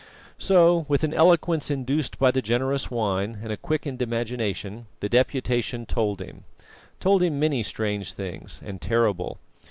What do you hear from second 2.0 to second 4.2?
by the generous wine and a quickened